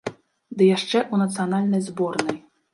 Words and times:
Ды 0.61 0.69
яшчэ 0.69 0.97
ў 1.01 1.15
нацыянальнай 1.25 1.87
зборнай! 1.93 2.37